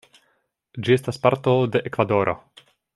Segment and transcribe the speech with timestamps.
[0.87, 2.39] Ĝi estas parto de Ekvadoro.